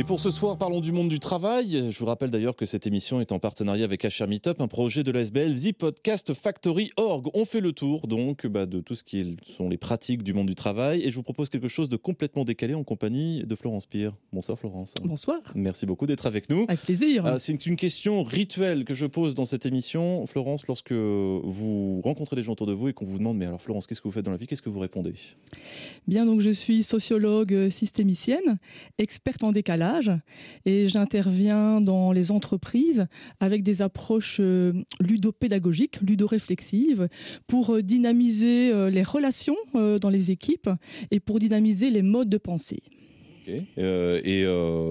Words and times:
Et 0.00 0.04
pour 0.04 0.20
ce 0.20 0.30
soir, 0.30 0.56
parlons 0.56 0.80
du 0.80 0.92
monde 0.92 1.08
du 1.08 1.18
travail. 1.18 1.90
Je 1.90 1.98
vous 1.98 2.06
rappelle 2.06 2.30
d'ailleurs 2.30 2.54
que 2.54 2.64
cette 2.64 2.86
émission 2.86 3.20
est 3.20 3.32
en 3.32 3.40
partenariat 3.40 3.84
avec 3.84 4.04
HR 4.04 4.28
Meetup, 4.28 4.60
un 4.60 4.68
projet 4.68 5.02
de 5.02 5.10
l'ASBL 5.10 5.60
The 5.60 5.72
Podcast 5.72 6.34
Factory 6.34 6.92
Org. 6.96 7.26
On 7.34 7.44
fait 7.44 7.58
le 7.58 7.72
tour 7.72 8.06
donc 8.06 8.46
bah, 8.46 8.66
de 8.66 8.78
tout 8.78 8.94
ce 8.94 9.02
qui 9.02 9.36
sont 9.42 9.68
les 9.68 9.76
pratiques 9.76 10.22
du 10.22 10.34
monde 10.34 10.46
du 10.46 10.54
travail 10.54 11.02
et 11.02 11.10
je 11.10 11.16
vous 11.16 11.24
propose 11.24 11.48
quelque 11.48 11.66
chose 11.66 11.88
de 11.88 11.96
complètement 11.96 12.44
décalé 12.44 12.74
en 12.74 12.84
compagnie 12.84 13.42
de 13.44 13.56
Florence 13.56 13.86
Pire. 13.86 14.14
Bonsoir 14.32 14.56
Florence. 14.56 14.94
Bonsoir. 15.02 15.40
Merci 15.56 15.84
beaucoup 15.84 16.06
d'être 16.06 16.26
avec 16.26 16.48
nous. 16.48 16.64
Avec 16.68 16.82
plaisir. 16.82 17.26
Ah, 17.26 17.40
c'est 17.40 17.66
une 17.66 17.74
question 17.74 18.22
rituelle 18.22 18.84
que 18.84 18.94
je 18.94 19.04
pose 19.04 19.34
dans 19.34 19.46
cette 19.46 19.66
émission. 19.66 20.24
Florence, 20.26 20.68
lorsque 20.68 20.92
vous 20.92 22.00
rencontrez 22.02 22.36
des 22.36 22.44
gens 22.44 22.52
autour 22.52 22.68
de 22.68 22.72
vous 22.72 22.86
et 22.86 22.92
qu'on 22.92 23.04
vous 23.04 23.18
demande 23.18 23.36
mais 23.36 23.46
alors 23.46 23.60
Florence, 23.60 23.88
qu'est-ce 23.88 24.00
que 24.00 24.06
vous 24.06 24.12
faites 24.12 24.26
dans 24.26 24.30
la 24.30 24.36
vie? 24.36 24.46
Qu'est-ce 24.46 24.62
que 24.62 24.70
vous 24.70 24.78
répondez? 24.78 25.14
Bien, 26.06 26.24
donc 26.24 26.40
je 26.40 26.50
suis 26.50 26.84
sociologue 26.84 27.52
euh, 27.52 27.68
systémicienne, 27.68 28.60
experte 28.96 29.42
en 29.42 29.50
décalage 29.50 29.87
et 30.64 30.88
j'interviens 30.88 31.80
dans 31.80 32.12
les 32.12 32.30
entreprises 32.30 33.06
avec 33.40 33.62
des 33.62 33.82
approches 33.82 34.38
euh, 34.40 34.72
ludopédagogiques, 35.00 36.00
ludoreflexives 36.00 37.08
pour 37.46 37.74
euh, 37.74 37.82
dynamiser 37.82 38.72
euh, 38.72 38.90
les 38.90 39.02
relations 39.02 39.56
dans 39.74 40.10
les 40.10 40.30
équipes 40.30 40.70
et 41.10 41.20
pour 41.20 41.38
dynamiser 41.38 41.90
les 41.90 42.02
modes 42.02 42.28
de 42.28 42.38
pensée. 42.38 42.82
et 43.46 44.44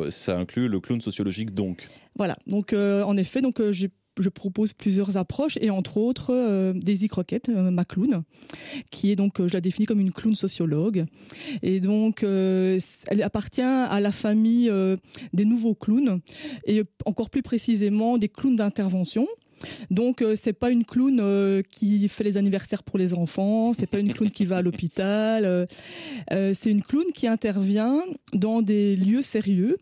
ça 0.09 0.39
inclut 0.39 0.67
le 0.67 0.79
clown 0.79 1.01
sociologique 1.01 1.53
donc? 1.53 1.89
Voilà. 2.15 2.37
Donc 2.47 2.73
en 2.73 3.17
effet, 3.17 3.41
donc 3.41 3.61
j'ai 3.71 3.89
je 4.19 4.29
propose 4.29 4.73
plusieurs 4.73 5.17
approches 5.17 5.57
et 5.61 5.69
entre 5.69 5.97
autres 5.97 6.33
euh, 6.33 6.73
Daisy 6.73 7.07
Croquette, 7.07 7.49
euh, 7.49 7.71
ma 7.71 7.85
clown, 7.85 8.23
qui 8.91 9.11
est 9.11 9.15
donc, 9.15 9.39
euh, 9.39 9.47
je 9.47 9.53
la 9.53 9.61
définis 9.61 9.85
comme 9.85 9.99
une 9.99 10.11
clown 10.11 10.35
sociologue. 10.35 11.05
Et 11.63 11.79
donc, 11.79 12.23
elle 12.23 13.23
appartient 13.23 13.61
à 13.61 13.99
la 13.99 14.11
famille 14.11 14.71
des 15.33 15.45
nouveaux 15.45 15.75
clowns 15.75 16.19
et 16.65 16.83
encore 17.05 17.29
plus 17.29 17.41
précisément 17.41 18.17
des 18.17 18.29
clowns 18.29 18.55
d'intervention. 18.55 19.27
Donc 19.89 20.23
c'est 20.35 20.53
pas 20.53 20.69
une 20.69 20.85
clown 20.85 21.63
qui 21.71 22.07
fait 22.07 22.23
les 22.23 22.37
anniversaires 22.37 22.83
pour 22.83 22.99
les 22.99 23.13
enfants, 23.13 23.73
c'est 23.73 23.87
pas 23.87 23.99
une 23.99 24.13
clown 24.13 24.29
qui 24.29 24.45
va 24.45 24.57
à 24.57 24.61
l'hôpital, 24.61 25.67
c'est 26.29 26.69
une 26.69 26.83
clown 26.83 27.05
qui 27.13 27.27
intervient 27.27 28.03
dans 28.33 28.61
des 28.61 28.95
lieux 28.95 29.23
sérieux 29.23 29.77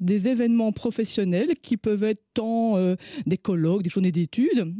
des 0.00 0.28
événements 0.28 0.72
professionnels 0.72 1.56
qui 1.62 1.76
peuvent 1.76 2.04
être 2.04 2.22
tant 2.34 2.76
euh, 2.76 2.96
des 3.26 3.38
colloques, 3.38 3.82
des 3.82 3.90
journées 3.90 4.12
d'études, 4.12 4.74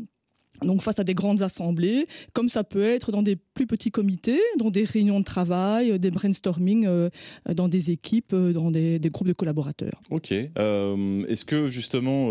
donc 0.65 0.83
face 0.83 0.99
à 0.99 1.05
des 1.05 1.15
grandes 1.15 1.43
assemblées, 1.43 2.07
comme 2.33 2.49
ça 2.49 2.65
peut 2.65 2.85
être 2.85 3.13
dans 3.13 3.23
des 3.23 3.37
plus 3.37 3.67
petits 3.67 3.91
comités, 3.91 4.41
dans 4.59 4.71
des 4.71 4.85
réunions 4.85 5.21
de 5.21 5.25
travail, 5.25 5.99
des 5.99 6.11
brainstorming 6.11 6.87
euh, 6.87 7.11
dans 7.53 7.69
des 7.69 7.91
équipes, 7.91 8.33
euh, 8.33 8.53
dans 8.53 8.71
des, 8.71 9.01
groupes 9.11 9.29
de 9.29 9.33
collaborateurs. 9.33 10.01
Ok. 10.11 10.33
Euh, 10.33 11.27
est-ce 11.27 11.45
que 11.45 11.67
justement, 11.67 12.29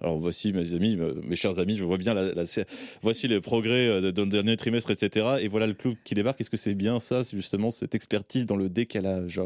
alors 0.00 0.18
voici 0.18 0.52
mes 0.52 0.74
amis, 0.74 0.96
mes 0.96 1.36
chers 1.36 1.58
amis, 1.58 1.76
je 1.76 1.84
vois 1.84 1.98
bien 1.98 2.14
la, 2.14 2.44
voici 3.02 3.28
les 3.28 3.40
progrès 3.40 4.12
d'un 4.12 4.26
dernier 4.26 4.56
trimestre, 4.56 4.90
etc. 4.90 5.26
Et 5.40 5.48
voilà 5.48 5.66
le 5.66 5.74
club 5.74 5.94
qui 6.04 6.14
débarque. 6.14 6.40
Est-ce 6.40 6.50
que 6.50 6.56
c'est 6.56 6.74
bien 6.74 6.98
ça, 7.00 7.22
justement 7.22 7.70
cette 7.70 7.94
expertise 7.94 8.46
dans 8.46 8.56
le 8.56 8.68
décalage? 8.68 9.40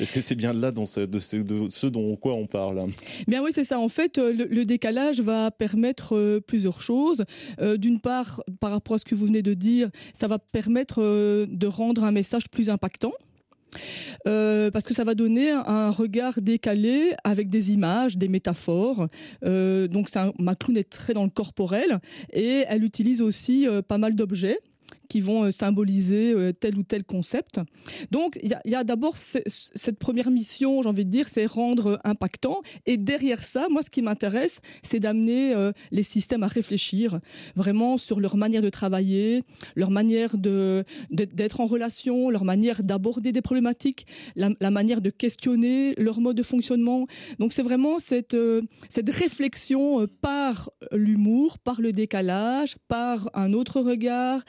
Est-ce 0.00 0.12
que 0.12 0.20
c'est 0.20 0.34
bien 0.34 0.52
là 0.52 0.70
dans 0.70 0.84
ce, 0.84 1.00
de, 1.00 1.18
ce, 1.18 1.86
dont 1.86 2.16
quoi 2.16 2.34
on 2.34 2.46
parle? 2.46 2.86
Bien 3.26 3.42
oui, 3.42 3.50
c'est 3.52 3.64
ça. 3.64 3.78
En 3.78 3.88
fait, 3.88 4.18
le 4.18 4.64
décalage 4.64 5.20
va 5.20 5.50
permettre 5.50 6.40
plusieurs 6.46 6.82
choses. 6.82 7.24
Euh, 7.60 7.76
d'une 7.76 8.00
part, 8.00 8.42
par 8.60 8.70
rapport 8.70 8.94
à 8.94 8.98
ce 8.98 9.04
que 9.04 9.14
vous 9.14 9.26
venez 9.26 9.42
de 9.42 9.54
dire, 9.54 9.90
ça 10.14 10.26
va 10.26 10.38
permettre 10.38 11.02
euh, 11.02 11.46
de 11.48 11.66
rendre 11.66 12.04
un 12.04 12.12
message 12.12 12.48
plus 12.48 12.70
impactant. 12.70 13.12
Euh, 14.26 14.70
parce 14.70 14.86
que 14.86 14.94
ça 14.94 15.04
va 15.04 15.14
donner 15.14 15.50
un 15.50 15.90
regard 15.90 16.40
décalé 16.40 17.12
avec 17.22 17.50
des 17.50 17.72
images, 17.72 18.16
des 18.16 18.28
métaphores. 18.28 19.08
donc, 19.42 20.08
un, 20.16 20.32
ma 20.38 20.54
clown 20.54 20.78
est 20.78 20.88
très 20.88 21.12
dans 21.12 21.24
le 21.24 21.30
corporel 21.30 22.00
et 22.32 22.64
elle 22.66 22.82
utilise 22.82 23.20
aussi 23.20 23.66
pas 23.86 23.98
mal 23.98 24.14
d'objets 24.14 24.58
qui 25.08 25.20
vont 25.20 25.44
euh, 25.44 25.50
symboliser 25.50 26.32
euh, 26.32 26.52
tel 26.52 26.76
ou 26.78 26.82
tel 26.82 27.04
concept. 27.04 27.60
Donc 28.10 28.38
il 28.42 28.54
y 28.64 28.74
a, 28.74 28.84
d'abord 28.84 29.16
cette 29.16 29.98
première 29.98 30.30
mission, 30.30 30.82
j'ai 30.82 30.88
envie 30.88 31.04
de 31.04 31.10
dire, 31.10 31.28
c'est 31.28 31.46
rendre 31.46 32.00
impactant. 32.04 32.60
Et 32.86 32.96
derrière 32.96 33.42
ça, 33.42 33.66
moi, 33.70 33.82
ce 33.82 33.90
qui 33.90 34.02
m'intéresse, 34.02 34.60
c'est 34.82 35.00
d'amener 35.00 35.54
euh, 35.54 35.72
les 35.90 36.02
systèmes 36.02 36.42
à 36.42 36.46
réfléchir 36.46 37.20
vraiment 37.56 37.96
sur 37.96 38.20
leur 38.20 38.36
manière 38.36 38.62
de 38.62 38.70
travailler, 38.70 39.40
leur 39.74 39.90
manière 39.90 40.36
d'être 40.38 41.60
en 41.60 41.66
relation, 41.66 42.30
leur 42.30 42.44
manière 42.44 42.82
d'aborder 42.82 43.32
des 43.32 43.42
problématiques, 43.42 44.06
la, 44.36 44.70
manière 44.70 45.00
de 45.00 45.10
questionner 45.10 45.94
leur 45.96 46.20
mode 46.20 46.36
de 46.36 46.42
fonctionnement. 46.42 47.06
Donc 47.38 47.52
c'est 47.52 47.62
vraiment 47.62 47.98
cette 47.98 48.36
cette 48.90 49.08
réflexion 49.08 50.06
par 50.20 50.70
l'humour, 50.92 51.58
par 51.58 51.80
le 51.80 51.92
décalage, 51.92 52.76
par 52.88 53.30
un 53.34 53.52
autre 53.52 53.80
regard 53.80 54.42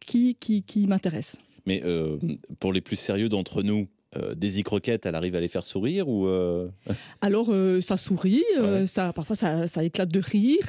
qui, 0.00 0.36
qui, 0.36 0.62
qui 0.62 0.86
m'intéresse. 0.86 1.38
Mais 1.66 1.82
euh, 1.84 2.18
pour 2.58 2.72
les 2.72 2.80
plus 2.80 2.96
sérieux 2.96 3.28
d'entre 3.28 3.62
nous, 3.62 3.88
euh, 4.16 4.34
Daisy 4.34 4.62
Croquette, 4.62 5.06
elle 5.06 5.14
arrive 5.14 5.34
à 5.34 5.40
les 5.40 5.48
faire 5.48 5.64
sourire 5.64 6.08
ou 6.08 6.26
euh 6.26 6.68
Alors 7.20 7.48
euh, 7.50 7.80
ça 7.80 7.96
sourit, 7.96 8.44
ça 8.86 9.12
parfois 9.12 9.36
ça, 9.36 9.66
ça, 9.66 9.84
éclate 9.84 10.10
de 10.10 10.20
rire 10.20 10.68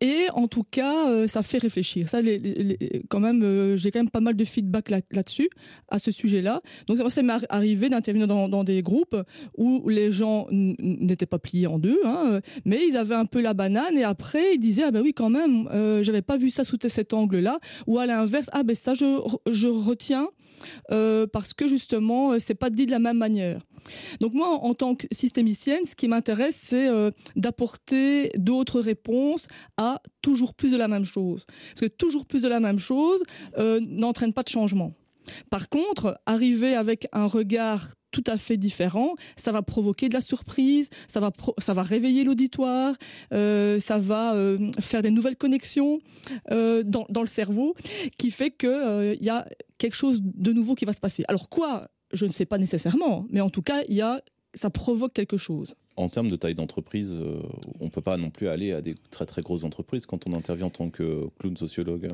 et 0.00 0.26
en 0.34 0.46
tout 0.48 0.62
cas 0.62 1.26
ça 1.26 1.42
fait 1.42 1.58
réfléchir. 1.58 2.08
Ça, 2.08 2.22
les, 2.22 3.04
quand 3.08 3.20
même, 3.20 3.76
j'ai 3.76 3.90
quand 3.90 3.98
même 3.98 4.10
pas 4.10 4.20
mal 4.20 4.36
de 4.36 4.44
feedback 4.44 4.90
là, 4.90 5.00
dessus 5.22 5.50
à 5.88 5.98
ce 5.98 6.10
sujet-là. 6.10 6.62
Donc 6.86 6.98
ça 7.10 7.22
m'est 7.22 7.32
arrivé 7.48 7.88
d'intervenir 7.88 8.28
dans, 8.28 8.48
dans, 8.48 8.64
des 8.64 8.82
groupes 8.82 9.16
où 9.56 9.88
les 9.88 10.10
gens 10.10 10.46
n'étaient 10.50 11.26
pas 11.26 11.38
pliés 11.38 11.66
en 11.66 11.78
deux, 11.78 12.00
hein, 12.04 12.40
mais 12.64 12.80
ils 12.86 12.96
avaient 12.96 13.14
un 13.14 13.26
peu 13.26 13.40
la 13.40 13.54
banane 13.54 13.96
et 13.96 14.04
après 14.04 14.54
ils 14.54 14.58
disaient 14.58 14.84
ah 14.84 14.90
ben 14.90 15.02
oui 15.02 15.12
quand 15.14 15.30
même, 15.30 15.68
j'avais 16.02 16.22
pas 16.22 16.36
vu 16.36 16.50
ça 16.50 16.64
sous 16.64 16.78
cet 16.86 17.14
angle-là 17.14 17.58
ou 17.86 17.98
à 17.98 18.06
l'inverse 18.06 18.48
ah 18.52 18.62
ben 18.62 18.76
ça 18.76 18.94
je 18.94 19.20
je 19.50 19.68
retiens 19.68 20.28
parce 20.88 21.54
que 21.54 21.66
justement 21.66 22.38
c'est 22.38 22.54
pas 22.54 22.70
dit 22.70 22.83
de 22.86 22.90
la 22.90 22.98
même 22.98 23.18
manière. 23.18 23.60
Donc 24.20 24.34
moi, 24.34 24.48
en 24.48 24.74
tant 24.74 24.94
que 24.94 25.06
systémicienne, 25.12 25.84
ce 25.84 25.94
qui 25.94 26.08
m'intéresse, 26.08 26.56
c'est 26.60 26.88
euh, 26.88 27.10
d'apporter 27.36 28.30
d'autres 28.36 28.80
réponses 28.80 29.46
à 29.76 30.00
toujours 30.22 30.54
plus 30.54 30.72
de 30.72 30.76
la 30.76 30.88
même 30.88 31.04
chose. 31.04 31.46
Parce 31.74 31.88
que 31.88 31.94
toujours 31.94 32.26
plus 32.26 32.42
de 32.42 32.48
la 32.48 32.60
même 32.60 32.78
chose 32.78 33.22
euh, 33.58 33.80
n'entraîne 33.88 34.32
pas 34.32 34.42
de 34.42 34.48
changement. 34.48 34.92
Par 35.48 35.70
contre, 35.70 36.20
arriver 36.26 36.74
avec 36.74 37.08
un 37.12 37.26
regard 37.26 37.94
tout 38.10 38.24
à 38.26 38.36
fait 38.36 38.58
différent, 38.58 39.14
ça 39.36 39.52
va 39.52 39.62
provoquer 39.62 40.08
de 40.08 40.14
la 40.14 40.20
surprise, 40.20 40.88
ça 41.08 41.18
va 41.18 41.32
ça 41.58 41.72
va 41.72 41.82
réveiller 41.82 42.22
l'auditoire, 42.24 42.94
euh, 43.32 43.80
ça 43.80 43.98
va 43.98 44.36
faire 44.80 45.02
des 45.02 45.10
nouvelles 45.10 45.36
connexions 45.36 45.98
dans, 46.50 47.06
dans 47.08 47.22
le 47.22 47.26
cerveau, 47.26 47.74
qui 48.18 48.30
fait 48.30 48.50
que 48.50 49.14
il 49.14 49.24
y 49.24 49.30
a 49.30 49.48
quelque 49.78 49.96
chose 49.96 50.20
de 50.22 50.52
nouveau 50.52 50.74
qui 50.74 50.84
va 50.84 50.92
se 50.92 51.00
passer. 51.00 51.24
Alors 51.26 51.48
quoi? 51.48 51.88
Je 52.14 52.26
ne 52.26 52.30
sais 52.30 52.46
pas 52.46 52.58
nécessairement, 52.58 53.26
mais 53.30 53.40
en 53.40 53.50
tout 53.50 53.62
cas, 53.62 53.82
il 53.88 53.94
y 53.94 54.00
a, 54.00 54.22
ça 54.54 54.70
provoque 54.70 55.12
quelque 55.12 55.36
chose. 55.36 55.74
En 55.96 56.08
termes 56.08 56.28
de 56.28 56.34
taille 56.34 56.56
d'entreprise, 56.56 57.12
euh, 57.12 57.40
on 57.78 57.84
ne 57.84 57.90
peut 57.90 58.00
pas 58.00 58.16
non 58.16 58.30
plus 58.30 58.48
aller 58.48 58.72
à 58.72 58.80
des 58.80 58.96
très 59.10 59.26
très 59.26 59.42
grosses 59.42 59.62
entreprises 59.62 60.06
quand 60.06 60.26
on 60.26 60.32
intervient 60.32 60.66
en 60.66 60.70
tant 60.70 60.90
que 60.90 61.28
clown 61.38 61.56
sociologue. 61.56 62.08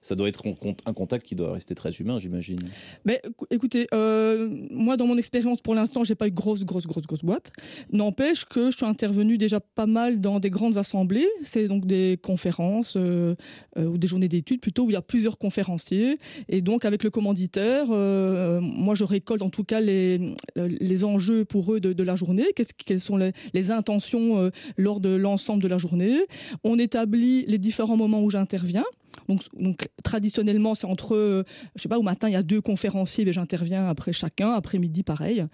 Ça 0.00 0.14
doit 0.14 0.28
être 0.30 0.44
un 0.86 0.92
contact 0.94 1.26
qui 1.26 1.34
doit 1.34 1.52
rester 1.52 1.74
très 1.74 1.90
humain, 1.92 2.18
j'imagine. 2.18 2.58
Mais 3.04 3.20
écoutez, 3.50 3.86
euh, 3.92 4.48
moi 4.70 4.96
dans 4.96 5.06
mon 5.06 5.18
expérience 5.18 5.60
pour 5.60 5.74
l'instant, 5.74 6.02
j'ai 6.02 6.14
pas 6.14 6.28
eu 6.28 6.30
grosse, 6.30 6.64
grosse, 6.64 6.86
grosse, 6.86 7.06
grosse 7.06 7.22
boîte. 7.22 7.52
N'empêche 7.92 8.46
que 8.46 8.70
je 8.70 8.78
suis 8.78 8.86
intervenu 8.86 9.36
déjà 9.36 9.60
pas 9.60 9.86
mal 9.86 10.22
dans 10.22 10.40
des 10.40 10.48
grandes 10.48 10.78
assemblées. 10.78 11.28
C'est 11.42 11.68
donc 11.68 11.86
des 11.86 12.18
conférences 12.22 12.94
euh, 12.96 13.34
ou 13.76 13.98
des 13.98 14.06
journées 14.06 14.28
d'études 14.28 14.62
plutôt 14.62 14.84
où 14.84 14.90
il 14.90 14.94
y 14.94 14.96
a 14.96 15.02
plusieurs 15.02 15.36
conférenciers. 15.36 16.18
Et 16.48 16.62
donc 16.62 16.86
avec 16.86 17.04
le 17.04 17.10
commanditaire, 17.10 17.88
moi 17.88 18.94
je 18.94 19.04
récolte 19.04 19.42
en 19.42 19.50
tout 19.50 19.64
cas 19.64 19.80
les 19.80 20.34
les 20.56 21.04
enjeux 21.04 21.44
pour 21.44 21.74
eux 21.74 21.80
de, 21.80 22.02
la 22.02 22.16
journée. 22.16 22.46
Qu'est-ce 22.54 22.72
quelles 22.74 23.02
les, 23.16 23.70
intentions 23.70 24.50
lors 24.76 25.00
de 25.00 25.10
l'ensemble 25.10 25.62
de 25.62 25.68
la 25.68 25.78
journée. 25.78 26.20
On 26.64 26.78
établit 26.78 27.44
les 27.46 27.58
différents 27.58 27.96
moments 27.96 28.22
où 28.22 28.30
j'interviens. 28.30 28.84
Donc, 29.28 29.88
traditionnellement, 30.02 30.74
c'est 30.74 30.86
entre, 30.86 31.14
euh, 31.14 31.44
je 31.76 31.82
sais 31.82 31.88
pas, 31.88 31.98
au 31.98 32.02
matin, 32.02 32.28
il 32.28 32.32
y 32.32 32.36
a 32.36 32.42
deux 32.42 32.60
conférenciers, 32.60 33.24
mais 33.24 33.32
j'interviens 33.32 33.88
après 33.88 34.12
chacun, 34.12 34.52
après-midi, 34.52 35.02
pareil. 35.02 35.44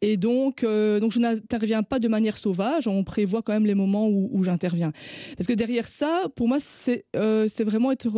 Et 0.00 0.16
donc, 0.16 0.64
euh, 0.64 1.00
donc 1.00 1.12
je 1.12 1.20
n'interviens 1.20 1.82
pas 1.82 1.98
de 1.98 2.08
manière 2.08 2.36
sauvage, 2.36 2.88
on 2.88 3.04
prévoit 3.04 3.42
quand 3.42 3.52
même 3.52 3.66
les 3.66 3.74
moments 3.74 4.08
où, 4.08 4.42
j'interviens. 4.42 4.92
Parce 5.36 5.46
que 5.46 5.52
derrière 5.52 5.86
ça, 5.86 6.24
pour 6.34 6.48
moi, 6.48 6.58
c'est 6.60 7.04
euh, 7.16 7.46
vraiment 7.60 7.92
être 7.92 8.08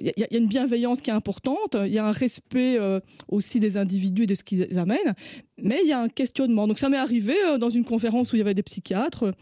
il 0.00 0.12
y, 0.16 0.22
a 0.22 0.36
une 0.36 0.46
bienveillance 0.46 1.00
qui 1.00 1.10
est 1.10 1.12
importante, 1.12 1.76
il 1.84 1.92
y 1.92 1.98
a 1.98 2.06
un 2.06 2.10
respect 2.10 2.78
euh, 2.78 3.00
aussi 3.28 3.60
des 3.60 3.76
individus 3.76 4.24
et 4.24 4.26
de 4.26 4.34
ce 4.34 4.44
qu'ils 4.44 4.78
amènent, 4.78 5.14
mais 5.58 5.80
il 5.82 5.88
y 5.88 5.92
a 5.92 6.00
un 6.00 6.08
questionnement. 6.08 6.66
Donc 6.66 6.78
ça 6.78 6.88
m'est 6.88 6.96
arrivé 6.96 7.34
euh, 7.46 7.58
dans 7.58 7.68
une 7.68 7.84
conférence 7.84 8.32
où 8.32 8.36
il 8.36 8.40
y 8.40 8.42
avait 8.42 8.54
des 8.54 8.62
psychiatres, 8.62 9.34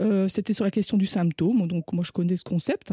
euh, 0.00 0.28
c'était 0.28 0.52
sur 0.52 0.64
la 0.64 0.70
question 0.70 0.96
du 0.96 1.06
symptôme, 1.06 1.66
donc 1.66 1.92
moi 1.92 2.04
je 2.06 2.12
connais 2.12 2.36
ce 2.36 2.44
concept, 2.44 2.92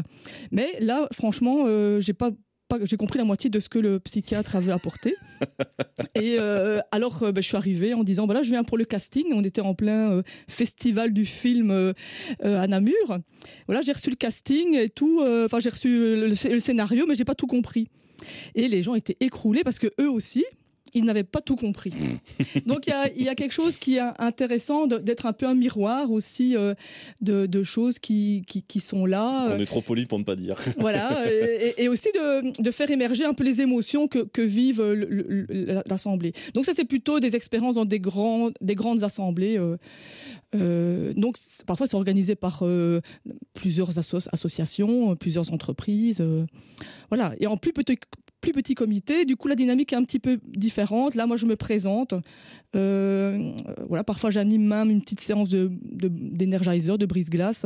mais 0.50 0.76
là 0.80 1.08
franchement 1.12 1.66
j'ai 2.00 2.12
pas 2.12 2.30
pas, 2.78 2.84
j'ai 2.84 2.96
compris 2.96 3.18
la 3.18 3.24
moitié 3.24 3.50
de 3.50 3.60
ce 3.60 3.68
que 3.68 3.78
le 3.78 4.00
psychiatre 4.00 4.56
avait 4.56 4.72
apporté. 4.72 5.14
et 6.14 6.36
euh, 6.38 6.80
alors, 6.90 7.20
ben, 7.20 7.36
je 7.36 7.46
suis 7.46 7.56
arrivée 7.56 7.94
en 7.94 8.04
disant, 8.04 8.26
voilà, 8.26 8.42
je 8.42 8.50
viens 8.50 8.64
pour 8.64 8.78
le 8.78 8.84
casting. 8.84 9.26
On 9.32 9.42
était 9.42 9.60
en 9.60 9.74
plein 9.74 10.22
festival 10.48 11.12
du 11.12 11.24
film 11.24 11.94
à 12.42 12.66
Namur. 12.66 13.18
Voilà, 13.66 13.82
j'ai 13.82 13.92
reçu 13.92 14.10
le 14.10 14.16
casting 14.16 14.76
et 14.76 14.88
tout. 14.88 15.22
Enfin, 15.44 15.60
j'ai 15.60 15.70
reçu 15.70 15.88
le, 15.88 16.28
le, 16.28 16.60
scénario, 16.60 17.06
mais 17.06 17.14
j'ai 17.14 17.24
pas 17.24 17.34
tout 17.34 17.46
compris. 17.46 17.88
Et 18.54 18.68
les 18.68 18.82
gens 18.82 18.94
étaient 18.94 19.16
écroulés 19.20 19.64
parce 19.64 19.78
que 19.78 19.88
eux 20.00 20.10
aussi, 20.10 20.44
ils 20.94 21.04
n'avaient 21.04 21.24
pas 21.24 21.40
tout 21.40 21.56
compris. 21.56 21.92
Donc 22.66 22.86
il 23.16 23.22
y 23.22 23.28
a, 23.28 23.34
quelque 23.34 23.52
chose 23.52 23.76
qui 23.76 23.96
est 23.96 24.02
intéressant 24.18 24.86
d'être 24.86 25.26
un 25.26 25.32
peu 25.32 25.46
un 25.46 25.54
miroir 25.54 26.10
aussi 26.10 26.56
euh, 26.56 26.74
de, 27.20 27.62
choses 27.62 27.98
qui, 27.98 28.44
qui, 28.46 28.80
sont 28.80 29.06
là. 29.06 29.54
On 29.54 29.58
est 29.58 29.66
trop 29.66 29.80
poli 29.80 30.06
pour 30.06 30.18
ne 30.18 30.24
pas 30.24 30.36
dire. 30.36 30.56
Voilà, 30.78 31.22
et, 31.78 31.88
aussi 31.88 32.08
de, 32.14 32.70
faire 32.70 32.90
émerger 32.90 33.24
un 33.24 33.34
peu 33.34 33.44
les 33.44 33.60
émotions 33.60 34.08
que, 34.08 34.20
que 34.20 34.42
vivent 34.42 34.82
l'Assemblée. 35.86 36.32
Donc 36.54 36.64
ça 36.64 36.72
c'est 36.74 36.84
plutôt 36.84 37.20
des 37.20 37.36
expériences 37.36 37.76
dans 37.76 37.84
des, 37.84 38.00
grands, 38.00 38.50
des 38.60 38.74
grandes 38.74 39.04
assemblées. 39.04 39.58
Euh, 39.58 39.76
euh, 40.54 41.12
donc 41.14 41.36
parfois 41.66 41.86
c'est 41.86 41.96
organisé 41.96 42.34
par 42.34 42.64
plusieurs 43.54 43.98
associations, 43.98 45.16
plusieurs 45.16 45.52
entreprises. 45.52 46.24
voilà, 47.08 47.34
et 47.38 47.46
en 47.46 47.56
plus 47.56 47.72
petit, 47.72 47.98
plus 48.42 48.52
petit 48.52 48.74
comité. 48.74 49.24
Du 49.24 49.36
coup, 49.36 49.48
la 49.48 49.54
dynamique 49.54 49.94
est 49.94 49.96
un 49.96 50.04
petit 50.04 50.18
peu 50.18 50.38
différente. 50.46 51.14
Là, 51.14 51.26
moi, 51.26 51.38
je 51.38 51.46
me 51.46 51.56
présente. 51.56 52.12
Euh, 52.74 53.52
voilà, 53.88 54.04
parfois, 54.04 54.30
j'anime 54.30 54.66
même 54.66 54.90
une 54.90 55.00
petite 55.00 55.20
séance 55.20 55.48
de, 55.48 55.70
d'énergizer, 55.72 56.98
de, 56.98 57.06
brise-glace. 57.06 57.64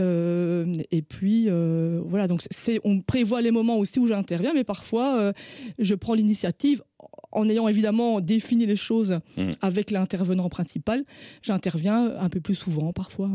Euh, 0.00 0.74
et 0.90 1.02
puis, 1.02 1.44
euh, 1.48 2.00
voilà, 2.04 2.26
donc 2.26 2.42
c'est, 2.50 2.80
on 2.82 3.00
prévoit 3.00 3.42
les 3.42 3.50
moments 3.50 3.76
aussi 3.76 4.00
où 4.00 4.08
j'interviens, 4.08 4.52
mais 4.54 4.64
parfois, 4.64 5.32
je 5.78 5.94
prends 5.94 6.14
l'initiative 6.14 6.82
en 7.30 7.48
ayant 7.48 7.68
évidemment 7.68 8.20
défini 8.20 8.66
les 8.66 8.76
choses 8.76 9.20
mmh. 9.36 9.50
avec 9.60 9.90
l'intervenant 9.90 10.48
principal. 10.48 11.04
J'interviens 11.42 12.16
un 12.18 12.28
peu 12.28 12.40
plus 12.40 12.56
souvent, 12.56 12.92
parfois. 12.92 13.30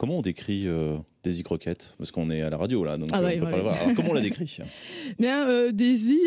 Comment 0.00 0.16
on 0.16 0.22
décrit 0.22 0.66
euh, 0.66 0.96
Daisy 1.24 1.42
Croquette? 1.42 1.94
Parce 1.98 2.10
qu'on 2.10 2.30
est 2.30 2.40
à 2.40 2.48
la 2.48 2.56
radio 2.56 2.82
là, 2.84 2.96
donc 2.96 3.10
ah 3.12 3.20
euh, 3.20 3.32
on 3.36 3.38
peut 3.38 3.50
pas 3.50 3.56
le 3.58 3.62
voir. 3.62 3.74
Alors, 3.82 3.94
comment 3.94 4.12
on 4.12 4.14
la 4.14 4.22
décrit? 4.22 4.56
Bien, 5.18 5.46
euh, 5.46 5.72
Daisy, 5.72 6.20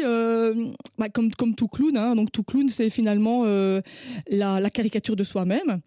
bah, 0.99 1.09
comme, 1.09 1.33
comme 1.33 1.55
tout 1.55 1.67
clown, 1.67 1.97
hein, 1.97 2.15
donc 2.15 2.31
tout 2.31 2.43
clown, 2.43 2.69
c'est 2.69 2.91
finalement 2.91 3.45
la, 4.27 4.69
caricature 4.69 5.15
de 5.15 5.23
soi-même. 5.23 5.79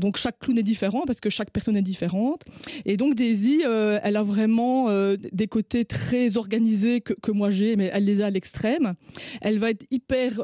Donc 0.00 0.16
chaque 0.16 0.40
clown 0.40 0.58
est 0.58 0.64
différent 0.64 1.04
parce 1.06 1.20
que 1.20 1.30
chaque 1.30 1.52
personne 1.52 1.76
est 1.76 1.82
différente. 1.82 2.42
Et 2.84 2.96
donc 2.96 3.14
Daisy, 3.14 3.62
elle 3.62 4.16
a 4.16 4.22
vraiment 4.24 4.88
des 5.14 5.46
côtés 5.46 5.84
très 5.84 6.36
organisés 6.36 7.00
que, 7.02 7.12
que 7.12 7.30
moi 7.30 7.52
j'ai, 7.52 7.76
mais 7.76 7.88
elle 7.94 8.04
les 8.04 8.20
a 8.20 8.26
à 8.26 8.30
l'extrême. 8.30 8.94
Elle 9.40 9.60
va 9.60 9.70
être 9.70 9.86
hyper 9.92 10.42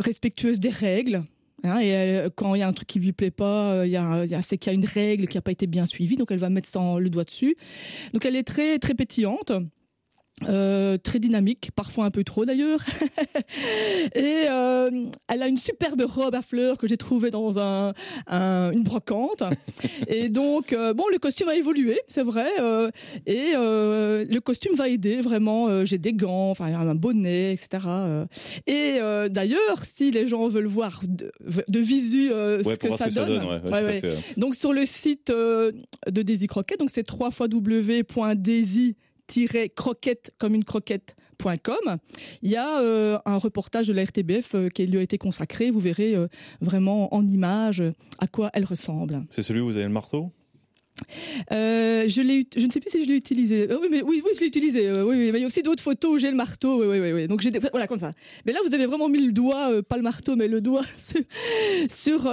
respectueuse 0.00 0.58
des 0.58 0.70
règles. 0.70 1.22
Hein, 1.64 1.80
et 1.80 1.94
euh, 1.94 2.28
quand 2.34 2.54
il 2.54 2.58
y 2.60 2.62
a 2.62 2.68
un 2.68 2.72
truc 2.72 2.86
qui 2.86 3.00
lui 3.00 3.12
plaît 3.12 3.30
pas, 3.30 3.72
euh, 3.72 3.86
il 3.86 3.92
y 3.92 3.96
a, 3.96 4.42
c'est 4.42 4.58
qu'il 4.58 4.70
y 4.70 4.74
a 4.74 4.78
une 4.78 4.84
règle 4.84 5.26
qui 5.26 5.36
n'a 5.36 5.40
pas 5.40 5.52
été 5.52 5.66
bien 5.66 5.86
suivie, 5.86 6.16
donc 6.16 6.30
elle 6.30 6.38
va 6.38 6.50
mettre 6.50 6.68
le 6.98 7.08
doigt 7.08 7.24
dessus. 7.24 7.56
Donc 8.12 8.24
elle 8.26 8.36
est 8.36 8.44
très 8.44 8.78
très 8.78 8.94
pétillante. 8.94 9.52
Euh, 10.42 10.98
très 10.98 11.20
dynamique, 11.20 11.70
parfois 11.76 12.06
un 12.06 12.10
peu 12.10 12.24
trop 12.24 12.44
d'ailleurs. 12.44 12.80
et 14.14 14.46
euh, 14.50 14.90
elle 15.28 15.42
a 15.42 15.46
une 15.46 15.56
superbe 15.56 16.02
robe 16.02 16.34
à 16.34 16.42
fleurs 16.42 16.76
que 16.76 16.88
j'ai 16.88 16.96
trouvée 16.96 17.30
dans 17.30 17.60
un, 17.60 17.94
une 18.28 18.82
brocante. 18.82 19.44
et 20.08 20.28
donc, 20.28 20.72
euh, 20.72 20.92
bon, 20.92 21.04
le 21.12 21.18
costume 21.18 21.48
a 21.48 21.54
évolué, 21.54 22.00
c'est 22.08 22.24
vrai. 22.24 22.48
et 23.26 23.52
le 23.54 24.38
costume 24.40 24.74
va 24.74 24.88
aider 24.88 25.20
vraiment. 25.20 25.84
j'ai 25.84 25.98
des 25.98 26.12
gants, 26.12 26.50
enfin 26.50 26.74
un 26.74 26.94
bonnet, 26.96 27.52
etc. 27.52 27.84
et 28.66 28.98
d'ailleurs, 29.30 29.84
si 29.84 30.10
les 30.10 30.26
gens 30.26 30.48
veulent 30.48 30.66
voir 30.66 31.02
de, 31.06 31.78
visu 31.78 32.28
ce, 32.28 32.76
que 32.76 32.90
ça, 32.90 33.08
donne, 33.08 33.62
donc 34.36 34.56
sur 34.56 34.72
le 34.72 34.84
site 34.84 35.30
de 35.30 36.22
Daisy 36.22 36.48
Croquet, 36.48 36.76
donc 36.76 36.90
c'est 36.90 37.08
www.daisy 37.08 38.96
croquette 39.74 40.32
comme 40.38 40.54
une 40.54 40.64
croquette.com. 40.64 41.98
Il 42.42 42.50
y 42.50 42.56
a 42.56 42.80
euh, 42.80 43.18
un 43.24 43.36
reportage 43.36 43.88
de 43.88 43.92
la 43.92 44.04
RTBF 44.04 44.54
euh, 44.54 44.68
qui 44.68 44.86
lui 44.86 44.98
a 44.98 45.02
été 45.02 45.18
consacré. 45.18 45.70
Vous 45.70 45.80
verrez 45.80 46.14
euh, 46.14 46.28
vraiment 46.60 47.14
en 47.14 47.26
image 47.26 47.82
à 48.18 48.26
quoi 48.26 48.50
elle 48.54 48.64
ressemble. 48.64 49.24
C'est 49.30 49.42
celui 49.42 49.60
où 49.60 49.66
vous 49.66 49.76
avez 49.76 49.86
le 49.86 49.92
marteau? 49.92 50.30
Je, 51.50 52.06
je 52.56 52.66
ne 52.66 52.72
sais 52.72 52.80
plus 52.80 52.90
si 52.90 53.04
je 53.04 53.08
l'ai 53.08 53.16
utilisé. 53.16 53.68
oui, 53.70 53.88
mais 53.90 54.02
oui, 54.02 54.22
oui, 54.24 54.30
je 54.34 54.40
l'ai 54.40 54.46
utilisé. 54.46 54.90
oui, 54.90 55.30
mais 55.32 55.38
il 55.38 55.40
y 55.40 55.44
a 55.44 55.46
aussi 55.46 55.62
d'autres 55.62 55.82
photos 55.82 56.14
où 56.14 56.18
j'ai 56.18 56.30
le 56.30 56.36
marteau. 56.36 56.84
Oui, 56.84 56.98
oui, 56.98 57.12
oui. 57.12 57.28
Donc 57.28 57.40
j'ai 57.40 57.50
voilà 57.70 57.86
comme 57.86 57.98
ça. 57.98 58.12
Mais 58.46 58.52
là, 58.52 58.60
vous 58.66 58.74
avez 58.74 58.86
vraiment 58.86 59.08
mis 59.08 59.24
le 59.24 59.32
doigt, 59.32 59.82
pas 59.82 59.96
le 59.96 60.02
marteau, 60.02 60.36
mais 60.36 60.48
le 60.48 60.60
doigt 60.60 60.84
sur, 61.88 62.32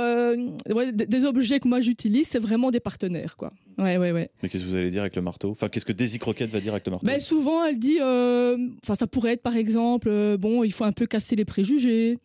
des 0.93 1.25
objets 1.25 1.59
que 1.59 1.67
moi 1.67 1.79
j'utilise. 1.79 2.27
C'est 2.27 2.39
vraiment 2.39 2.71
des 2.71 2.79
partenaires, 2.79 3.35
quoi. 3.37 3.51
Ouais, 3.77 3.97
ouais, 3.97 4.11
ouais. 4.11 4.29
Mais 4.43 4.49
qu'est-ce 4.49 4.63
que 4.63 4.69
vous 4.69 4.75
allez 4.75 4.89
dire 4.89 5.01
avec 5.01 5.15
le 5.15 5.21
marteau? 5.21 5.49
Enfin, 5.51 5.69
qu'est-ce 5.69 5.85
que 5.85 5.91
Daisy 5.91 6.19
Croquette 6.19 6.51
va 6.51 6.59
dire 6.59 6.73
avec 6.73 6.85
le 6.85 6.91
marteau? 6.91 7.07
Mais 7.07 7.13
ben, 7.13 7.19
Souvent, 7.19 7.65
elle 7.65 7.79
dit, 7.79 7.97
euh, 7.99 8.57
enfin, 8.83 8.95
ça 8.95 9.07
pourrait 9.07 9.33
être 9.33 9.41
par 9.41 9.55
exemple, 9.55 10.07
euh, 10.09 10.37
bon, 10.37 10.63
il 10.63 10.71
faut 10.71 10.83
un 10.83 10.91
peu 10.91 11.07
casser 11.07 11.35
les 11.35 11.45
préjugés. 11.45 12.17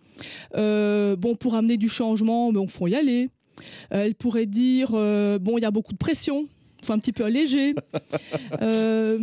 Euh, 0.55 1.17
bon, 1.17 1.35
pour 1.35 1.55
amener 1.55 1.77
du 1.77 1.89
changement, 1.89 2.53
bon, 2.53 2.69
faut 2.69 2.87
y 2.89 2.95
aller. 2.95 3.29
Elle 3.91 4.15
pourrait 4.15 4.47
dire, 4.47 4.91
bon, 4.91 5.59
il 5.59 5.63
y 5.63 5.65
a 5.65 5.71
beaucoup 5.71 5.93
de 5.93 5.99
pression 5.99 6.47
un 6.95 6.99
petit 6.99 7.13
peu 7.13 7.25
allégé. 7.25 7.75
euh, 8.63 9.17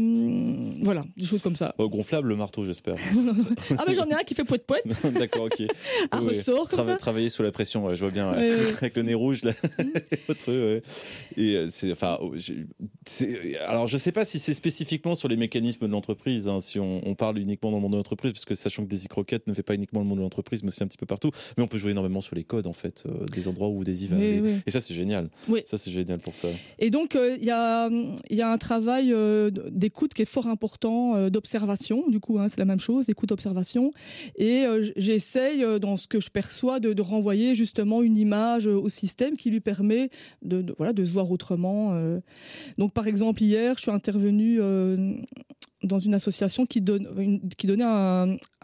voilà, 0.81 1.03
des 1.17 1.25
choses 1.25 1.41
comme 1.41 1.55
ça. 1.55 1.75
Oh, 1.77 1.89
gonflable 1.89 2.29
le 2.29 2.35
marteau, 2.35 2.65
j'espère. 2.65 2.95
ah, 3.77 3.83
mais 3.87 3.93
j'en 3.93 4.05
ai 4.05 4.13
un 4.13 4.23
qui 4.23 4.35
fait 4.35 4.43
poète 4.43 4.65
poète. 4.65 4.85
D'accord, 5.13 5.45
ok. 5.45 5.63
un 6.11 6.19
ressort 6.19 6.69
comme 6.69 6.85
ça. 6.85 6.95
Travailler 6.95 7.29
sous 7.29 7.43
la 7.43 7.51
pression, 7.51 7.93
je 7.95 7.99
vois 7.99 8.11
bien, 8.11 8.29
avec 8.29 8.95
le 8.95 9.03
nez 9.03 9.13
rouge. 9.13 9.43
Là. 9.43 9.51
Mm. 9.79 10.79
Et 11.37 11.55
euh, 11.55 11.67
c'est, 11.69 11.91
enfin, 11.91 12.17
oh, 12.21 12.33
alors 13.67 13.87
je 13.87 13.97
sais 13.97 14.11
pas 14.11 14.25
si 14.25 14.39
c'est 14.39 14.53
spécifiquement 14.53 15.15
sur 15.15 15.27
les 15.27 15.37
mécanismes 15.37 15.87
de 15.87 15.91
l'entreprise, 15.91 16.47
hein, 16.47 16.59
si 16.59 16.79
on, 16.79 17.07
on, 17.07 17.15
parle 17.15 17.39
uniquement 17.39 17.71
dans 17.71 17.77
le 17.77 17.81
monde 17.81 17.91
de 17.91 17.97
l'entreprise, 17.97 18.31
parce 18.31 18.45
que 18.45 18.55
sachant 18.55 18.83
que 18.83 18.89
Daisy 18.89 19.07
Croquette 19.07 19.47
ne 19.47 19.53
fait 19.53 19.63
pas 19.63 19.75
uniquement 19.75 19.99
le 19.99 20.05
monde 20.05 20.17
de 20.17 20.23
l'entreprise, 20.23 20.63
mais 20.63 20.69
aussi 20.69 20.83
un 20.83 20.87
petit 20.87 20.97
peu 20.97 21.05
partout. 21.05 21.31
Mais 21.57 21.63
on 21.63 21.67
peut 21.67 21.77
jouer 21.77 21.91
énormément 21.91 22.21
sur 22.21 22.35
les 22.35 22.43
codes, 22.43 22.67
en 22.67 22.73
fait, 22.73 23.03
euh, 23.05 23.25
des 23.25 23.47
endroits 23.47 23.69
où 23.69 23.83
Daisy 23.83 24.07
va 24.07 24.15
aller. 24.15 24.41
Et 24.65 24.71
ça, 24.71 24.81
c'est 24.81 24.93
génial. 24.93 25.29
Oui. 25.47 25.61
Ça, 25.65 25.77
c'est 25.77 25.91
génial 25.91 26.19
pour 26.19 26.35
ça. 26.35 26.47
Et 26.79 26.89
donc, 26.89 27.15
euh, 27.15 27.37
il 27.39 27.45
il 28.29 28.35
y 28.35 28.41
a 28.41 28.49
un 28.49 28.57
travail 28.57 29.11
euh, 29.11 29.51
d'écoute 29.71 30.13
qui 30.13 30.21
est 30.21 30.25
fort 30.25 30.47
important, 30.47 31.15
euh, 31.15 31.29
d'observation, 31.29 32.07
du 32.09 32.19
coup, 32.19 32.39
hein, 32.39 32.49
c'est 32.49 32.59
la 32.59 32.65
même 32.65 32.79
chose, 32.79 33.09
écoute, 33.09 33.31
observation. 33.31 33.91
Et 34.35 34.65
euh, 34.65 34.91
j'essaye, 34.95 35.63
dans 35.79 35.97
ce 35.97 36.07
que 36.07 36.19
je 36.19 36.29
perçois, 36.29 36.79
de, 36.79 37.01
renvoyer 37.03 37.53
justement 37.53 38.01
une 38.01 38.15
image 38.15 38.65
au 38.65 38.87
système 38.87 39.35
qui 39.35 39.49
lui 39.49 39.59
permet 39.59 40.09
de, 40.41 40.73
voilà, 40.77 40.93
de 40.93 41.03
se 41.03 41.11
voir 41.11 41.29
autrement. 41.31 41.93
Donc, 42.77 42.93
par 42.93 43.07
exemple, 43.07 43.43
hier, 43.43 43.75
je 43.75 43.81
suis 43.81 43.91
intervenue 43.91 44.61
dans 45.83 45.99
une 45.99 46.13
association 46.13 46.65
qui, 46.65 46.79
donne, 46.79 47.41
qui 47.57 47.67
donnait 47.67 47.83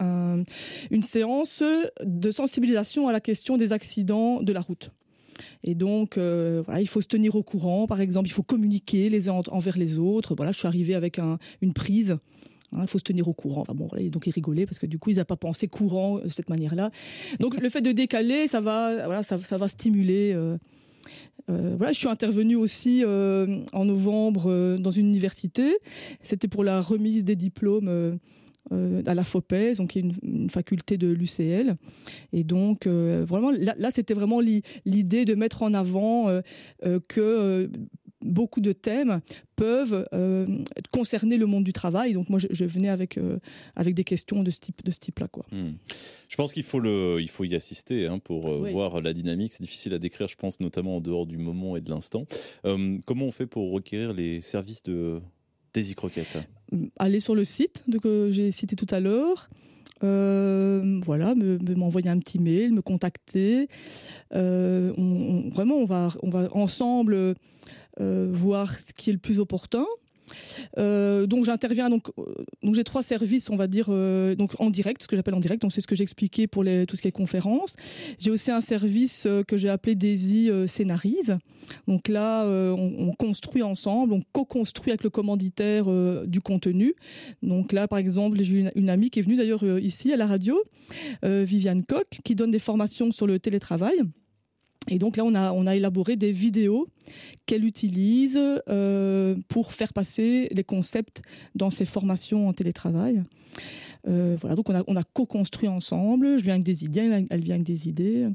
une 0.00 1.02
séance 1.02 1.62
de 2.02 2.30
sensibilisation 2.30 3.08
à 3.08 3.12
la 3.12 3.20
question 3.20 3.58
des 3.58 3.74
accidents 3.74 4.42
de 4.42 4.52
la 4.54 4.60
route. 4.60 4.90
Et 5.64 5.74
donc, 5.74 6.18
euh, 6.18 6.62
il 6.78 6.88
faut 6.88 7.00
se 7.00 7.08
tenir 7.08 7.34
au 7.34 7.42
courant, 7.42 7.86
par 7.86 8.00
exemple, 8.00 8.28
il 8.28 8.32
faut 8.32 8.42
communiquer 8.42 9.08
les 9.08 9.28
uns 9.28 9.40
envers 9.50 9.76
les 9.76 9.98
autres. 9.98 10.34
Voilà, 10.34 10.52
je 10.52 10.58
suis 10.58 10.68
arrivée 10.68 10.94
avec 10.94 11.18
un, 11.18 11.38
une 11.60 11.72
prise. 11.72 12.16
Hein, 12.72 12.80
il 12.82 12.88
faut 12.88 12.98
se 12.98 13.04
tenir 13.04 13.28
au 13.28 13.32
courant. 13.32 13.62
Enfin 13.62 13.74
bon, 13.74 13.88
donc 14.10 14.26
ils 14.26 14.32
rigolaient 14.32 14.66
parce 14.66 14.78
que 14.78 14.86
du 14.86 14.98
coup, 14.98 15.10
ils 15.10 15.18
n'ont 15.18 15.24
pas 15.24 15.36
pensé 15.36 15.68
courant 15.68 16.18
de 16.18 16.28
cette 16.28 16.50
manière-là. 16.50 16.90
Donc, 17.40 17.60
le 17.60 17.68
fait 17.68 17.82
de 17.82 17.92
décaler, 17.92 18.46
ça 18.46 18.60
va, 18.60 19.06
voilà, 19.06 19.22
ça 19.22 19.36
va 19.36 19.68
stimuler. 19.68 20.32
Euh, 20.34 20.56
euh, 21.48 21.74
voilà, 21.76 21.92
je 21.92 21.98
suis 21.98 22.08
intervenue 22.08 22.56
aussi 22.56 23.02
en 23.04 23.84
novembre 23.84 24.76
dans 24.78 24.90
une 24.90 25.06
université. 25.06 25.76
C'était 26.22 26.48
pour 26.48 26.64
la 26.64 26.80
remise 26.80 27.24
des 27.24 27.36
diplômes 27.36 28.18
euh, 28.72 29.02
à 29.06 29.14
la 29.14 29.24
FOPES, 29.24 29.78
donc 29.78 29.90
qui 29.90 29.98
est 29.98 30.04
une, 30.22 30.48
faculté 30.48 30.96
de 30.96 31.08
l'UCL. 31.08 31.74
Et 32.32 32.44
donc, 32.44 32.86
euh, 32.86 33.24
vraiment, 33.26 33.50
là, 33.50 33.90
c'était 33.90 34.14
vraiment 34.14 34.40
l'idée 34.40 35.24
de 35.24 35.34
mettre 35.34 35.64
en 35.64 35.74
avant 35.74 36.28
euh, 36.28 37.00
que 37.08 37.68
beaucoup 38.24 38.60
de 38.60 38.72
thèmes 38.72 39.22
peuvent 39.56 40.06
concerner 40.92 41.36
le 41.36 41.46
monde 41.46 41.64
du 41.64 41.72
travail. 41.72 42.12
Donc 42.12 42.28
moi, 42.28 42.38
je, 42.38 42.64
venais 42.64 42.90
avec 42.90 43.18
avec 43.74 43.94
des 43.94 44.04
questions 44.04 44.42
de 44.42 44.50
ce 44.50 44.60
type 44.60 44.84
de 44.84 44.90
ce 44.90 45.00
type-là, 45.00 45.26
quoi. 45.26 45.46
Hmm. 45.50 45.72
Je 46.28 46.36
pense 46.36 46.52
qu'il 46.52 46.62
faut 46.62 46.80
le 46.80 47.16
il 47.20 47.28
faut 47.28 47.44
y 47.44 47.54
assister 47.54 48.06
hein, 48.06 48.18
pour 48.18 48.50
voir 48.66 49.00
la 49.00 49.12
dynamique. 49.14 49.54
C'est 49.54 49.62
difficile 49.62 49.94
à 49.94 49.98
décrire, 49.98 50.28
je 50.28 50.36
pense, 50.36 50.60
notamment 50.60 50.98
en 50.98 51.00
dehors 51.00 51.26
du 51.26 51.38
moment 51.38 51.76
et 51.76 51.80
de 51.80 51.90
l'instant. 51.90 52.26
comment 52.62 53.24
on 53.24 53.32
fait 53.32 53.46
pour 53.46 53.72
requérir 53.72 54.12
les 54.12 54.42
services 54.42 54.82
de 54.82 55.20
Daisy 55.72 55.94
Croquette 55.94 56.38
aller 56.98 57.20
sur 57.20 57.34
le 57.34 57.44
site 57.44 57.84
que 58.02 58.30
j'ai 58.30 58.50
cité 58.50 58.76
tout 58.76 58.86
à 58.90 59.00
l'heure. 59.00 59.48
Euh, 60.02 61.00
voilà, 61.04 61.34
m'envoyer 61.76 62.08
un 62.08 62.18
petit 62.18 62.38
mail, 62.38 62.72
me 62.72 62.82
contacter. 62.82 63.68
Euh, 64.34 64.92
vraiment, 65.52 65.76
on 65.76 65.84
va, 65.84 66.08
on 66.22 66.30
va 66.30 66.48
ensemble 66.52 67.34
euh, 68.00 68.30
voir 68.32 68.72
ce 68.72 68.92
qui 68.94 69.10
est 69.10 69.12
le 69.12 69.18
plus 69.18 69.40
opportun. 69.40 69.86
Donc 70.76 71.44
j'interviens 71.44 71.90
donc 71.90 72.10
donc 72.62 72.74
j'ai 72.74 72.84
trois 72.84 73.02
services 73.02 73.50
on 73.50 73.56
va 73.56 73.66
dire 73.66 73.86
donc 74.36 74.52
en 74.58 74.70
direct 74.70 75.02
ce 75.02 75.08
que 75.08 75.16
j'appelle 75.16 75.34
en 75.34 75.40
direct 75.40 75.62
donc 75.62 75.72
c'est 75.72 75.80
ce 75.80 75.86
que 75.86 75.94
j'expliquais 75.94 76.46
pour 76.46 76.62
les 76.62 76.86
tout 76.86 76.96
ce 76.96 77.02
qui 77.02 77.08
est 77.08 77.12
conférences. 77.12 77.76
J'ai 78.18 78.30
aussi 78.30 78.50
un 78.50 78.60
service 78.60 79.26
que 79.46 79.56
j'ai 79.56 79.68
appelé 79.68 79.94
Daisy 79.94 80.50
scénarise. 80.66 81.38
Donc 81.86 82.08
là 82.08 82.44
on, 82.46 82.94
on, 82.98 83.12
construit 83.12 83.62
ensemble, 83.62 84.12
on 84.12 84.22
co-construit 84.32 84.90
avec 84.90 85.04
le 85.04 85.10
commanditaire 85.10 85.86
du 86.26 86.40
contenu. 86.40 86.94
Donc 87.42 87.72
là 87.72 87.88
par 87.88 87.98
exemple 87.98 88.38
j'ai 88.42 88.58
une, 88.58 88.72
une 88.74 88.90
amie 88.90 89.10
qui 89.10 89.20
est 89.20 89.22
venue 89.22 89.36
d'ailleurs 89.36 89.64
ici 89.78 90.12
à 90.12 90.16
la 90.16 90.26
radio, 90.26 90.62
Viviane 91.22 91.84
Koch, 91.84 92.20
qui 92.24 92.34
donne 92.34 92.50
des 92.50 92.58
formations 92.58 93.10
sur 93.10 93.26
le 93.26 93.38
télétravail. 93.38 94.00
Et 94.88 94.98
donc 94.98 95.16
là, 95.16 95.24
on 95.24 95.34
a, 95.34 95.52
on 95.52 95.66
a 95.66 95.76
élaboré 95.76 96.16
des 96.16 96.32
vidéos 96.32 96.88
qu'elle 97.46 97.64
utilise 97.64 98.38
euh, 98.68 99.36
pour 99.48 99.72
faire 99.72 99.92
passer 99.92 100.48
les 100.52 100.64
concepts 100.64 101.22
dans 101.54 101.70
ses 101.70 101.84
formations 101.84 102.48
en 102.48 102.52
télétravail. 102.52 103.22
Euh, 104.08 104.36
voilà, 104.40 104.56
donc 104.56 104.70
on 104.70 104.74
a, 104.74 104.82
on 104.86 104.96
a 104.96 105.02
co-construit 105.02 105.68
ensemble. 105.68 106.38
Je 106.38 106.44
viens 106.44 106.54
avec 106.54 106.64
des 106.64 106.84
idées, 106.84 107.26
elle 107.28 107.40
vient 107.40 107.56
avec 107.56 107.66
des 107.66 107.88
idées. 107.88 108.28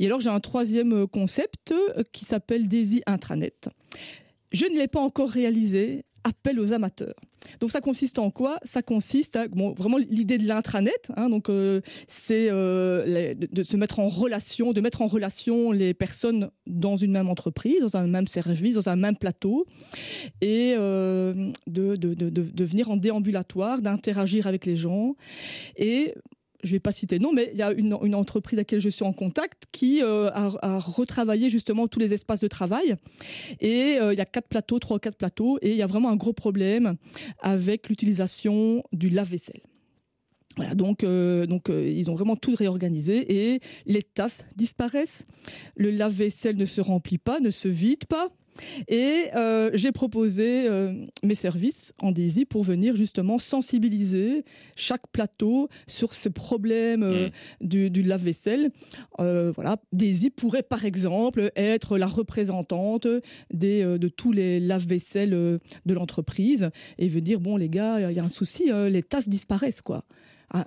Et 0.00 0.06
alors 0.06 0.20
j'ai 0.20 0.30
un 0.30 0.40
troisième 0.40 1.06
concept 1.06 1.72
qui 2.12 2.24
s'appelle 2.24 2.66
Daisy 2.66 3.02
Intranet. 3.06 3.68
Je 4.50 4.66
ne 4.66 4.76
l'ai 4.76 4.88
pas 4.88 5.00
encore 5.00 5.30
réalisé, 5.30 6.04
appel 6.24 6.60
aux 6.60 6.72
amateurs. 6.72 7.14
Donc 7.60 7.70
ça 7.70 7.80
consiste 7.80 8.18
en 8.18 8.30
quoi? 8.30 8.58
Ça 8.62 8.82
consiste 8.82 9.36
à 9.36 9.48
bon, 9.48 9.72
vraiment 9.72 9.98
l'idée 9.98 10.38
de 10.38 10.46
l'intranet. 10.46 11.10
Hein, 11.16 11.28
donc 11.28 11.48
euh, 11.48 11.80
c'est 12.06 12.48
euh, 12.50 13.34
de, 13.34 13.62
se 13.62 13.76
mettre 13.76 13.98
en 13.98 14.08
relation, 14.08 14.72
de 14.72 14.80
mettre 14.80 15.02
en 15.02 15.06
relation 15.06 15.72
les 15.72 15.94
personnes 15.94 16.50
dans 16.66 16.96
une 16.96 17.12
même 17.12 17.28
entreprise, 17.28 17.80
dans 17.80 17.96
un 17.96 18.06
même 18.06 18.26
service, 18.26 18.74
dans 18.76 18.88
un 18.88 18.96
même 18.96 19.16
plateau, 19.16 19.66
et 20.40 20.74
euh, 20.76 21.50
de, 21.66 21.96
de, 21.96 22.64
venir 22.64 22.90
en 22.90 22.96
déambulatoire, 22.96 23.82
d'interagir 23.82 24.46
avec 24.46 24.66
les 24.66 24.76
gens 24.76 25.16
et 25.76 26.14
je 26.62 26.72
vais 26.72 26.80
pas 26.80 26.92
citer 26.92 27.18
non, 27.18 27.32
mais 27.32 27.50
il 27.52 27.58
y 27.58 27.62
a 27.62 27.72
une, 27.72 28.14
entreprise 28.14 28.58
à 28.58 28.60
laquelle 28.60 28.80
je 28.80 28.88
suis 28.88 29.04
en 29.04 29.12
contact 29.12 29.64
qui 29.72 30.02
euh, 30.02 30.28
a, 30.30 30.50
a, 30.62 30.78
retravaillé 30.78 31.50
justement 31.50 31.88
tous 31.88 31.98
les 31.98 32.14
espaces 32.14 32.40
de 32.40 32.48
travail. 32.48 32.96
Et 33.60 33.96
euh, 34.00 34.12
il 34.12 34.18
y 34.18 34.20
a 34.20 34.26
quatre 34.26 34.48
plateaux, 34.48 34.78
trois 34.78 34.96
ou 34.96 35.00
quatre 35.00 35.16
plateaux, 35.16 35.58
et 35.62 35.70
il 35.70 35.76
y 35.76 35.82
a 35.82 35.86
vraiment 35.86 36.10
un 36.10 36.16
gros 36.16 36.32
problème 36.32 36.96
avec 37.40 37.88
l'utilisation 37.88 38.82
du 38.92 39.08
lave-vaisselle. 39.08 39.62
Voilà, 40.56 40.74
donc, 40.74 41.02
euh, 41.02 41.46
donc 41.46 41.70
ils 41.70 42.10
ont 42.10 42.14
vraiment 42.14 42.36
tout 42.36 42.54
réorganisé 42.54 43.54
et 43.54 43.60
les 43.86 44.02
tasses 44.02 44.44
disparaissent. 44.54 45.26
Le 45.76 45.90
lave-vaisselle 45.90 46.56
ne 46.56 46.66
se 46.66 46.80
remplit 46.80 47.18
pas, 47.18 47.40
ne 47.40 47.50
se 47.50 47.68
vide 47.68 48.04
pas. 48.04 48.28
Et 48.88 49.28
euh, 49.34 49.70
j'ai 49.74 49.92
proposé 49.92 50.68
euh, 50.68 50.92
mes 51.24 51.34
services 51.34 51.92
en 52.00 52.12
Daisy 52.12 52.44
pour 52.44 52.62
venir 52.62 52.96
justement 52.96 53.38
sensibiliser 53.38 54.44
chaque 54.76 55.06
plateau 55.12 55.68
sur 55.86 56.14
ce 56.14 56.28
problème 56.28 57.02
euh, 57.02 57.28
mm. 57.28 57.66
du, 57.66 57.90
du 57.90 58.02
lave-vaisselle. 58.02 58.70
voilà, 59.18 59.76
Daisy 59.92 60.30
pourrait 60.30 60.62
par 60.62 60.84
exemple 60.84 61.50
être 61.56 61.98
la 61.98 62.06
représentante 62.06 63.06
des, 63.52 63.82
de 63.84 64.08
tous 64.08 64.32
les 64.32 64.60
lave-vaisselle 64.60 65.30
de 65.30 65.94
l'entreprise 65.94 66.70
et 66.98 67.08
venir 67.08 67.40
bon 67.40 67.56
les 67.56 67.68
gars, 67.68 68.10
il 68.10 68.16
y 68.16 68.20
a 68.20 68.24
un 68.24 68.28
souci, 68.28 68.70
les 68.88 69.02
tasses 69.02 69.28
disparaissent 69.28 69.80
quoi 69.80 70.04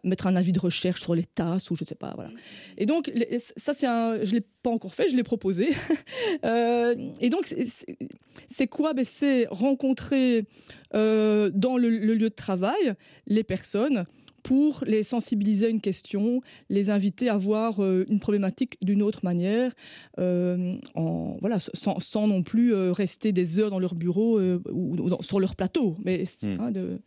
mettre 0.03 0.27
un 0.27 0.35
avis 0.35 0.51
de 0.51 0.59
recherche 0.59 1.01
sur 1.01 1.15
les 1.15 1.25
tasses 1.25 1.69
ou 1.71 1.75
je 1.75 1.83
ne 1.83 1.87
sais 1.87 1.95
pas. 1.95 2.13
Voilà. 2.15 2.31
Et 2.77 2.85
donc, 2.85 3.11
ça, 3.57 3.73
c'est 3.73 3.87
un, 3.87 4.23
je 4.23 4.29
ne 4.31 4.35
l'ai 4.35 4.45
pas 4.63 4.69
encore 4.69 4.95
fait, 4.95 5.09
je 5.09 5.15
l'ai 5.15 5.23
proposé. 5.23 5.69
euh, 6.45 6.95
et 7.21 7.29
donc, 7.29 7.53
c'est 8.47 8.67
quoi? 8.67 8.93
Ben, 8.93 9.05
C'est 9.05 9.47
rencontrer 9.49 10.45
euh, 10.93 11.51
dans 11.53 11.77
le, 11.77 11.89
lieu 11.89 12.17
de 12.17 12.27
travail 12.29 12.93
les 13.27 13.43
personnes 13.43 14.05
pour 14.45 14.83
les 14.85 15.01
sensibiliser 15.01 15.65
à 15.65 15.69
une 15.69 15.81
question, 15.81 16.41
les 16.69 16.91
inviter 16.91 17.29
à 17.29 17.37
voir 17.37 17.83
euh, 17.83 18.05
une 18.07 18.19
problématique 18.19 18.77
d'une 18.83 19.01
autre 19.01 19.21
manière, 19.23 19.71
euh, 20.19 20.75
en, 20.93 21.37
voilà, 21.41 21.57
sans, 21.57 21.99
sans, 21.99 22.27
non 22.27 22.43
plus 22.43 22.71
euh, 22.71 22.91
rester 22.91 23.31
des 23.31 23.57
heures 23.57 23.71
dans 23.71 23.79
leur 23.79 23.95
bureau 23.95 24.39
ou, 24.39 24.95
ou 24.97 25.23
sur 25.23 25.39
leur 25.39 25.55
plateau, 25.55 25.97
mais 26.05 26.25
mmh. 26.43 26.47
hein, 26.59 26.69
de, 26.69 26.99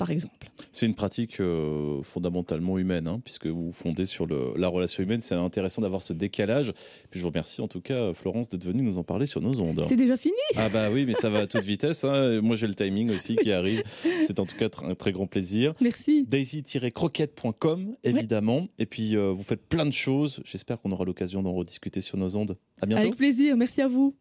par 0.00 0.10
exemple. 0.10 0.50
C'est 0.72 0.86
une 0.86 0.94
pratique 0.94 1.40
euh, 1.40 2.02
fondamentalement 2.02 2.78
humaine, 2.78 3.06
hein, 3.06 3.20
puisque 3.22 3.48
vous 3.48 3.70
fondez 3.70 4.06
sur 4.06 4.24
le, 4.24 4.54
la 4.56 4.66
relation 4.66 5.02
humaine. 5.02 5.20
C'est 5.20 5.34
intéressant 5.34 5.82
d'avoir 5.82 6.00
ce 6.00 6.14
décalage. 6.14 6.72
Puis 7.10 7.20
je 7.20 7.22
vous 7.22 7.28
remercie 7.28 7.60
en 7.60 7.68
tout 7.68 7.82
cas, 7.82 8.14
Florence, 8.14 8.48
d'être 8.48 8.64
venue 8.64 8.80
nous 8.82 8.96
en 8.96 9.04
parler 9.04 9.26
sur 9.26 9.42
nos 9.42 9.60
ondes. 9.60 9.84
C'est 9.86 9.98
déjà 9.98 10.16
fini? 10.16 10.32
Ah 10.56 10.70
bah 10.70 10.88
oui, 10.90 11.04
mais 11.04 11.12
ça 11.12 11.28
va 11.28 11.40
à 11.40 11.46
toute 11.46 11.64
vitesse. 11.64 12.04
Hein. 12.04 12.40
Moi, 12.40 12.56
j'ai 12.56 12.66
le 12.66 12.74
timing 12.74 13.10
aussi 13.10 13.36
qui 13.36 13.52
arrive. 13.52 13.82
C'est 14.26 14.40
en 14.40 14.46
tout 14.46 14.56
cas 14.56 14.70
un 14.84 14.94
très 14.94 15.12
grand 15.12 15.26
plaisir. 15.26 15.74
Merci. 15.82 16.24
Daisy-croquette.com, 16.26 17.96
évidemment. 18.02 18.68
Et 18.78 18.86
puis, 18.86 19.16
euh, 19.16 19.32
vous 19.32 19.42
faites 19.42 19.66
plein 19.68 19.84
de 19.84 19.92
choses. 19.92 20.40
J'espère 20.46 20.80
qu'on 20.80 20.92
aura 20.92 21.04
l'occasion 21.04 21.42
d'en 21.42 21.52
rediscuter 21.52 22.00
sur 22.00 22.16
nos 22.16 22.36
ondes. 22.36 22.56
À 22.80 22.86
bientôt. 22.86 23.02
Avec 23.02 23.16
plaisir. 23.16 23.54
Merci 23.54 23.82
à 23.82 23.88
vous. 23.88 24.16